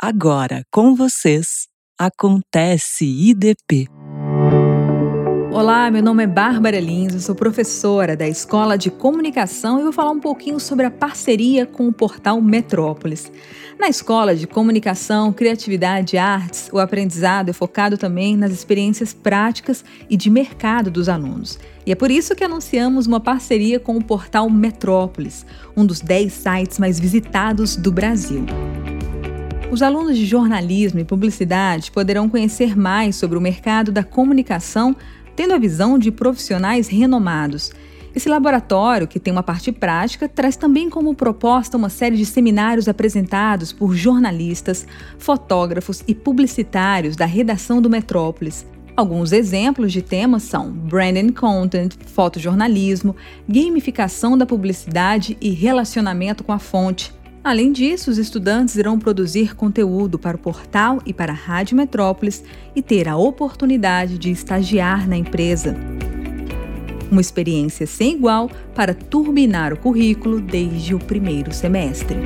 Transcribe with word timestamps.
Agora 0.00 0.64
com 0.72 0.94
vocês, 0.94 1.68
Acontece 1.96 3.04
IDP. 3.04 3.86
Olá, 5.52 5.88
meu 5.88 6.02
nome 6.02 6.24
é 6.24 6.26
Bárbara 6.26 6.80
Lins, 6.80 7.14
eu 7.14 7.20
sou 7.20 7.36
professora 7.36 8.16
da 8.16 8.26
Escola 8.26 8.76
de 8.76 8.90
Comunicação 8.90 9.78
e 9.78 9.84
vou 9.84 9.92
falar 9.92 10.10
um 10.10 10.18
pouquinho 10.18 10.58
sobre 10.58 10.84
a 10.84 10.90
parceria 10.90 11.64
com 11.64 11.86
o 11.86 11.92
portal 11.92 12.40
Metrópolis. 12.40 13.30
Na 13.78 13.88
Escola 13.88 14.34
de 14.34 14.48
Comunicação, 14.48 15.32
Criatividade 15.32 16.16
e 16.16 16.18
Artes, 16.18 16.68
o 16.72 16.80
aprendizado 16.80 17.50
é 17.50 17.52
focado 17.52 17.96
também 17.96 18.36
nas 18.36 18.50
experiências 18.50 19.14
práticas 19.14 19.84
e 20.10 20.16
de 20.16 20.28
mercado 20.28 20.90
dos 20.90 21.08
alunos. 21.08 21.60
E 21.86 21.92
é 21.92 21.94
por 21.94 22.10
isso 22.10 22.34
que 22.34 22.42
anunciamos 22.42 23.06
uma 23.06 23.20
parceria 23.20 23.78
com 23.78 23.96
o 23.96 24.04
portal 24.04 24.50
Metrópolis, 24.50 25.46
um 25.76 25.86
dos 25.86 26.00
10 26.00 26.32
sites 26.32 26.78
mais 26.80 26.98
visitados 26.98 27.76
do 27.76 27.92
Brasil. 27.92 28.44
Os 29.74 29.82
alunos 29.82 30.16
de 30.16 30.24
jornalismo 30.24 31.00
e 31.00 31.04
publicidade 31.04 31.90
poderão 31.90 32.28
conhecer 32.28 32.78
mais 32.78 33.16
sobre 33.16 33.36
o 33.36 33.40
mercado 33.40 33.90
da 33.90 34.04
comunicação, 34.04 34.94
tendo 35.34 35.52
a 35.52 35.58
visão 35.58 35.98
de 35.98 36.12
profissionais 36.12 36.86
renomados. 36.86 37.72
Esse 38.14 38.28
laboratório, 38.28 39.08
que 39.08 39.18
tem 39.18 39.32
uma 39.32 39.42
parte 39.42 39.72
prática, 39.72 40.28
traz 40.28 40.54
também 40.54 40.88
como 40.88 41.12
proposta 41.12 41.76
uma 41.76 41.88
série 41.88 42.16
de 42.16 42.24
seminários 42.24 42.86
apresentados 42.86 43.72
por 43.72 43.96
jornalistas, 43.96 44.86
fotógrafos 45.18 46.04
e 46.06 46.14
publicitários 46.14 47.16
da 47.16 47.26
redação 47.26 47.82
do 47.82 47.90
Metrópolis. 47.90 48.64
Alguns 48.96 49.32
exemplos 49.32 49.92
de 49.92 50.02
temas 50.02 50.44
são 50.44 50.70
branding 50.70 51.32
content, 51.32 51.96
fotojornalismo, 52.06 53.16
gamificação 53.48 54.38
da 54.38 54.46
publicidade 54.46 55.36
e 55.40 55.50
relacionamento 55.50 56.44
com 56.44 56.52
a 56.52 56.60
fonte. 56.60 57.12
Além 57.44 57.72
disso, 57.72 58.10
os 58.10 58.16
estudantes 58.16 58.74
irão 58.74 58.98
produzir 58.98 59.54
conteúdo 59.54 60.18
para 60.18 60.34
o 60.34 60.40
portal 60.40 61.02
e 61.04 61.12
para 61.12 61.30
a 61.30 61.36
Rádio 61.36 61.76
Metrópolis 61.76 62.42
e 62.74 62.80
ter 62.80 63.06
a 63.06 63.18
oportunidade 63.18 64.16
de 64.16 64.30
estagiar 64.30 65.06
na 65.06 65.14
empresa. 65.14 65.76
Uma 67.10 67.20
experiência 67.20 67.86
sem 67.86 68.14
igual 68.14 68.50
para 68.74 68.94
turbinar 68.94 69.74
o 69.74 69.76
currículo 69.76 70.40
desde 70.40 70.94
o 70.94 70.98
primeiro 70.98 71.52
semestre. 71.52 72.16